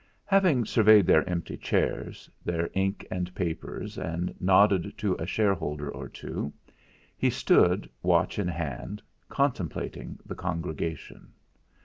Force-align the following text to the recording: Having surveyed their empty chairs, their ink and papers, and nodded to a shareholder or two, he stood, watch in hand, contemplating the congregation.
Having 0.25 0.65
surveyed 0.65 1.05
their 1.05 1.29
empty 1.29 1.55
chairs, 1.55 2.27
their 2.43 2.71
ink 2.73 3.05
and 3.11 3.31
papers, 3.35 3.99
and 3.99 4.33
nodded 4.39 4.97
to 4.97 5.15
a 5.19 5.27
shareholder 5.27 5.91
or 5.91 6.09
two, 6.09 6.51
he 7.15 7.29
stood, 7.29 7.87
watch 8.01 8.39
in 8.39 8.47
hand, 8.47 9.03
contemplating 9.29 10.17
the 10.25 10.33
congregation. 10.33 11.31